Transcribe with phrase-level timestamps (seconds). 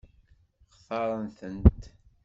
[0.75, 1.59] Xtaṛent-ten?